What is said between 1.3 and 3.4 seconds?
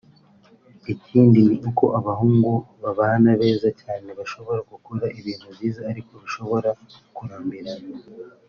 ni uko abahungu b’abana